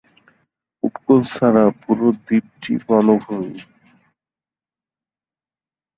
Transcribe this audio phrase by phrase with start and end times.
[0.83, 3.57] উপকূল ছাড়া পুরো দ্বীপটি বনভূমি।